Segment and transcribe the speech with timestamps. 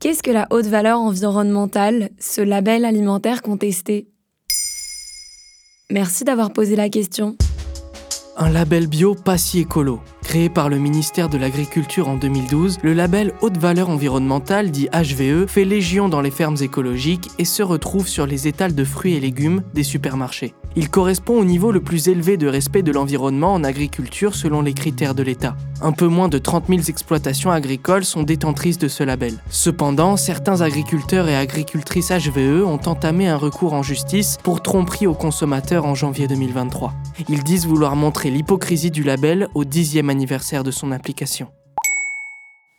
[0.00, 4.08] Qu'est-ce que la haute valeur environnementale, ce label alimentaire contesté?
[5.90, 7.36] Merci d'avoir posé la question.
[8.38, 10.00] Un label bio pas si écolo.
[10.22, 15.46] Créé par le ministère de l'Agriculture en 2012, le label Haute Valeur Environnementale, dit HVE,
[15.46, 19.20] fait légion dans les fermes écologiques et se retrouve sur les étals de fruits et
[19.20, 20.54] légumes des supermarchés.
[20.76, 24.72] Il correspond au niveau le plus élevé de respect de l'environnement en agriculture selon les
[24.72, 25.56] critères de l'État.
[25.82, 29.34] Un peu moins de 30 000 exploitations agricoles sont détentrices de ce label.
[29.50, 35.14] Cependant, certains agriculteurs et agricultrices HVE ont entamé un recours en justice pour tromperie aux
[35.14, 36.94] consommateurs en janvier 2023.
[37.28, 41.48] Ils disent vouloir montrer l'hypocrisie du label au dixième anniversaire de son application.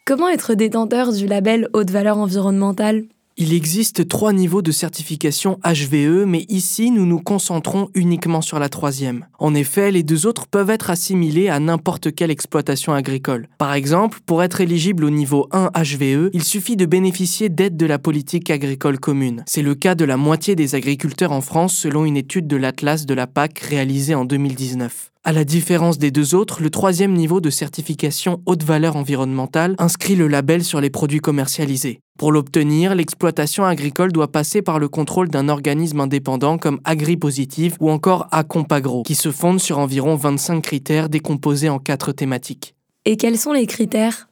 [0.05, 3.03] Comment être détenteur du label haute valeur environnementale?
[3.41, 8.70] Il existe trois niveaux de certification HVE, mais ici nous nous concentrons uniquement sur la
[8.70, 9.26] troisième.
[9.40, 13.48] En effet, les deux autres peuvent être assimilés à n'importe quelle exploitation agricole.
[13.58, 17.88] Par exemple, pour être éligible au niveau 1 HVE, il suffit de bénéficier d'aide de
[17.88, 19.44] la politique agricole commune.
[19.48, 23.08] C'est le cas de la moitié des agriculteurs en France selon une étude de l'Atlas
[23.08, 25.11] de la PAC réalisée en 2019.
[25.23, 30.16] À la différence des deux autres, le troisième niveau de certification haute valeur environnementale inscrit
[30.16, 32.00] le label sur les produits commercialisés.
[32.22, 37.89] Pour l'obtenir, l'exploitation agricole doit passer par le contrôle d'un organisme indépendant comme AgriPositive ou
[37.89, 42.75] encore Acompagro, qui se fonde sur environ 25 critères décomposés en quatre thématiques.
[43.05, 44.30] Et quels sont les critères?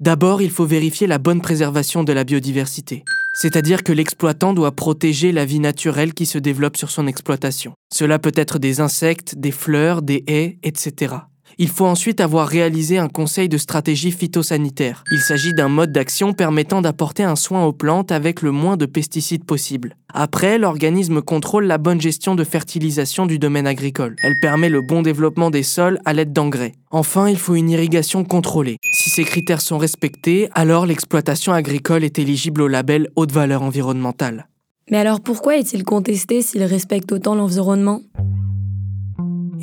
[0.00, 3.04] D'abord, il faut vérifier la bonne préservation de la biodiversité.
[3.34, 7.74] C'est-à-dire que l'exploitant doit protéger la vie naturelle qui se développe sur son exploitation.
[7.92, 11.16] Cela peut être des insectes, des fleurs, des haies, etc.
[11.58, 15.04] Il faut ensuite avoir réalisé un conseil de stratégie phytosanitaire.
[15.12, 18.86] Il s'agit d'un mode d'action permettant d'apporter un soin aux plantes avec le moins de
[18.86, 19.96] pesticides possible.
[20.14, 24.16] Après, l'organisme contrôle la bonne gestion de fertilisation du domaine agricole.
[24.22, 26.72] Elle permet le bon développement des sols à l'aide d'engrais.
[26.90, 28.76] Enfin, il faut une irrigation contrôlée.
[28.92, 34.46] Si ces critères sont respectés, alors l'exploitation agricole est éligible au label haute valeur environnementale.
[34.90, 38.02] Mais alors pourquoi est-il contesté s'il respecte autant l'environnement?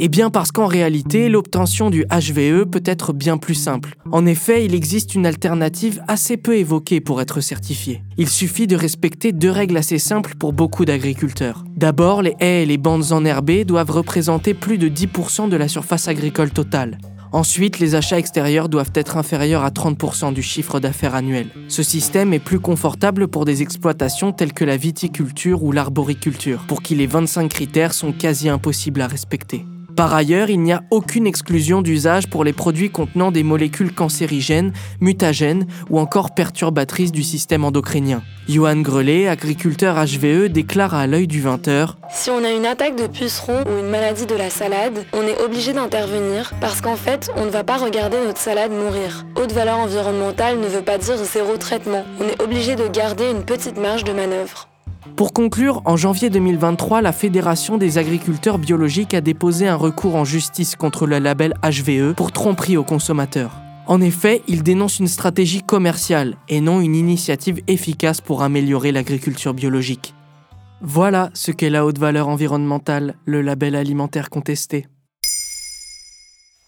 [0.01, 3.95] Eh bien parce qu'en réalité, l'obtention du HVE peut être bien plus simple.
[4.11, 8.01] En effet, il existe une alternative assez peu évoquée pour être certifié.
[8.17, 11.65] Il suffit de respecter deux règles assez simples pour beaucoup d'agriculteurs.
[11.75, 16.07] D'abord, les haies et les bandes enherbées doivent représenter plus de 10% de la surface
[16.07, 16.97] agricole totale.
[17.31, 21.47] Ensuite, les achats extérieurs doivent être inférieurs à 30% du chiffre d'affaires annuel.
[21.67, 26.81] Ce système est plus confortable pour des exploitations telles que la viticulture ou l'arboriculture, pour
[26.81, 29.65] qui les 25 critères sont quasi impossibles à respecter.
[29.99, 34.71] Par ailleurs, il n'y a aucune exclusion d'usage pour les produits contenant des molécules cancérigènes,
[35.01, 38.23] mutagènes ou encore perturbatrices du système endocrinien.
[38.47, 43.07] Johan Grelet, agriculteur HVE, déclare à l'œil du 20h Si on a une attaque de
[43.07, 47.43] puceron ou une maladie de la salade, on est obligé d'intervenir parce qu'en fait, on
[47.43, 49.25] ne va pas regarder notre salade mourir.
[49.35, 52.05] Haute valeur environnementale ne veut pas dire zéro traitement.
[52.21, 54.69] On est obligé de garder une petite marge de manœuvre.
[55.15, 60.25] Pour conclure, en janvier 2023, la Fédération des agriculteurs biologiques a déposé un recours en
[60.25, 63.59] justice contre le label HVE pour tromperie aux consommateurs.
[63.87, 69.53] En effet, il dénonce une stratégie commerciale et non une initiative efficace pour améliorer l'agriculture
[69.53, 70.13] biologique.
[70.81, 74.87] Voilà ce qu'est la haute valeur environnementale, le label alimentaire contesté.